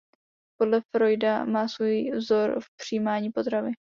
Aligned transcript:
Podle 0.59 0.81
Freuda 0.81 1.45
má 1.45 1.67
svůj 1.67 2.11
vzor 2.15 2.59
v 2.59 2.65
přijímání 2.77 3.31
potravy. 3.31 3.71